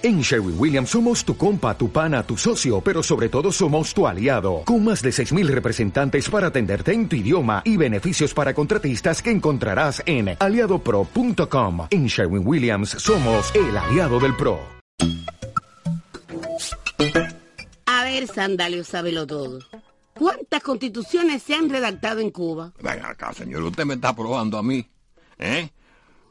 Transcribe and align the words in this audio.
En 0.00 0.20
Sherwin 0.20 0.54
Williams 0.56 0.90
somos 0.90 1.24
tu 1.24 1.36
compa, 1.36 1.76
tu 1.76 1.90
pana, 1.90 2.22
tu 2.22 2.36
socio, 2.36 2.80
pero 2.80 3.02
sobre 3.02 3.28
todo 3.28 3.50
somos 3.50 3.92
tu 3.92 4.06
aliado, 4.06 4.62
con 4.64 4.84
más 4.84 5.02
de 5.02 5.10
6.000 5.10 5.48
representantes 5.48 6.30
para 6.30 6.46
atenderte 6.48 6.92
en 6.92 7.08
tu 7.08 7.16
idioma 7.16 7.62
y 7.64 7.76
beneficios 7.76 8.32
para 8.32 8.54
contratistas 8.54 9.20
que 9.20 9.32
encontrarás 9.32 10.00
en 10.06 10.36
aliadopro.com. 10.38 11.88
En 11.90 12.06
Sherwin 12.06 12.46
Williams 12.46 12.90
somos 12.90 13.52
el 13.56 13.76
aliado 13.76 14.20
del 14.20 14.36
PRO. 14.36 14.60
A 17.86 18.04
ver, 18.04 18.28
Sandalio, 18.28 18.84
sábelo 18.84 19.26
todo. 19.26 19.58
¿Cuántas 20.14 20.62
constituciones 20.62 21.42
se 21.42 21.56
han 21.56 21.68
redactado 21.70 22.20
en 22.20 22.30
Cuba? 22.30 22.72
Venga 22.80 23.10
acá, 23.10 23.32
señor, 23.32 23.64
usted 23.64 23.84
me 23.84 23.94
está 23.94 24.14
probando 24.14 24.58
a 24.58 24.62
mí, 24.62 24.86
¿eh? 25.38 25.70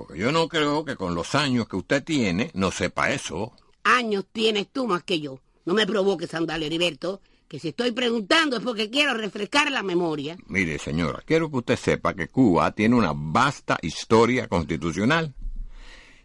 Porque 0.00 0.18
yo 0.18 0.32
no 0.32 0.48
creo 0.48 0.82
que 0.82 0.96
con 0.96 1.14
los 1.14 1.34
años 1.34 1.68
que 1.68 1.76
usted 1.76 2.02
tiene 2.02 2.50
no 2.54 2.70
sepa 2.70 3.10
eso. 3.10 3.52
Años 3.84 4.24
tienes 4.32 4.68
tú 4.72 4.86
más 4.86 5.02
que 5.02 5.20
yo. 5.20 5.40
No 5.66 5.74
me 5.74 5.86
provoques, 5.86 6.30
Sandalio 6.30 6.68
Heriberto, 6.68 7.20
que 7.46 7.58
si 7.58 7.68
estoy 7.68 7.90
preguntando 7.90 8.56
es 8.56 8.62
porque 8.62 8.88
quiero 8.88 9.12
refrescar 9.12 9.70
la 9.70 9.82
memoria. 9.82 10.38
Mire, 10.46 10.78
señora, 10.78 11.22
quiero 11.26 11.50
que 11.50 11.58
usted 11.58 11.76
sepa 11.76 12.14
que 12.14 12.28
Cuba 12.28 12.72
tiene 12.72 12.96
una 12.96 13.12
vasta 13.14 13.78
historia 13.82 14.48
constitucional. 14.48 15.34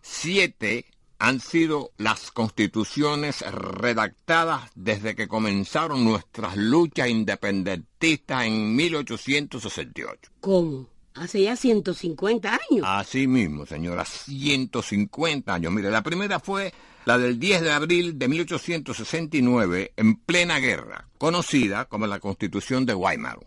Siete 0.00 0.84
han 1.18 1.40
sido 1.40 1.90
las 1.96 2.30
constituciones 2.30 3.40
redactadas 3.40 4.70
desde 4.76 5.16
que 5.16 5.26
comenzaron 5.26 6.04
nuestras 6.04 6.56
luchas 6.56 7.08
independentistas 7.08 8.44
en 8.44 8.76
1868. 8.76 10.30
¿Cómo? 10.38 10.93
Hace 11.14 11.42
ya 11.42 11.54
150 11.54 12.50
años. 12.50 12.84
Así 12.84 13.28
mismo, 13.28 13.66
señora, 13.66 14.04
150 14.04 15.54
años. 15.54 15.72
Mire, 15.72 15.90
la 15.90 16.02
primera 16.02 16.40
fue 16.40 16.72
la 17.04 17.18
del 17.18 17.38
10 17.38 17.62
de 17.62 17.72
abril 17.72 18.18
de 18.18 18.26
1869, 18.26 19.92
en 19.96 20.16
plena 20.16 20.58
guerra, 20.58 21.06
conocida 21.16 21.84
como 21.84 22.08
la 22.08 22.18
Constitución 22.18 22.84
de 22.84 22.94
Weimar. 22.94 23.38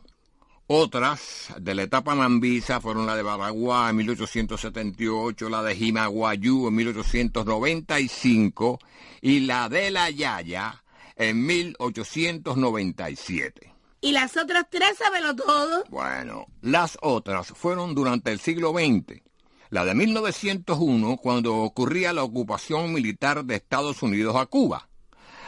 Otras 0.67 1.53
de 1.59 1.75
la 1.75 1.83
etapa 1.83 2.15
mambisa 2.15 2.79
fueron 2.81 3.05
la 3.05 3.15
de 3.15 3.23
Baraguá 3.23 3.89
en 3.89 3.95
1878, 3.97 5.49
la 5.49 5.63
de 5.63 5.75
Jimaguayú 5.75 6.67
en 6.67 6.75
1895 6.75 8.79
y 9.21 9.39
la 9.41 9.69
de 9.69 9.91
La 9.91 10.09
Yaya 10.09 10.83
en 11.15 11.45
1897. 11.45 13.76
¿Y 14.07 14.13
las 14.13 14.37
otras 14.37 14.65
tres, 14.69 14.97
sábelo 14.97 15.35
todo? 15.35 15.83
Bueno, 15.89 16.45
las 16.61 16.97
otras 17.01 17.47
fueron 17.47 17.93
durante 17.93 18.31
el 18.31 18.39
siglo 18.39 18.71
XX. 18.71 19.21
La 19.69 19.83
de 19.83 19.95
1901, 19.95 21.17
cuando 21.17 21.57
ocurría 21.57 22.13
la 22.13 22.23
ocupación 22.23 22.93
militar 22.93 23.43
de 23.43 23.55
Estados 23.55 24.01
Unidos 24.01 24.37
a 24.37 24.45
Cuba. 24.45 24.87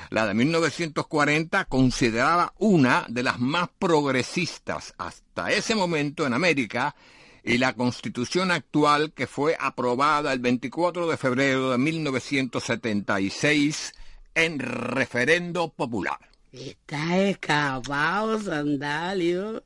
La 0.09 0.27
de 0.27 0.33
1940 0.33 1.63
consideraba 1.69 2.53
una 2.57 3.05
de 3.07 3.23
las 3.23 3.39
más 3.39 3.69
progresistas 3.79 4.93
hasta 4.97 5.51
ese 5.51 5.73
momento 5.73 6.27
en 6.27 6.33
América 6.33 6.97
y 7.45 7.59
la 7.59 7.71
constitución 7.71 8.51
actual 8.51 9.13
que 9.13 9.25
fue 9.25 9.55
aprobada 9.57 10.33
el 10.33 10.39
24 10.39 11.07
de 11.07 11.15
febrero 11.15 11.71
de 11.71 11.77
1976 11.77 13.93
en 14.35 14.59
referendo 14.59 15.69
popular. 15.69 16.28
Está 16.51 17.17
escapado, 17.19 18.39
Sandalio. 18.41 19.63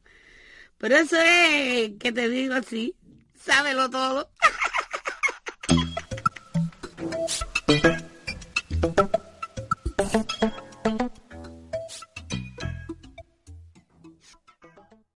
Pero 0.77 0.97
eso 0.97 1.17
es 1.17 1.93
que 1.99 2.11
te 2.11 2.29
digo 2.29 2.55
así, 2.55 2.95
sábelo 3.35 3.89
todo. 3.89 4.29